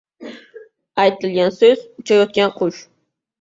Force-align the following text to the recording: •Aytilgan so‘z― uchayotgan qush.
•Aytilgan 1.03 1.53
so‘z― 1.59 1.85
uchayotgan 2.05 2.55
qush. 2.63 2.81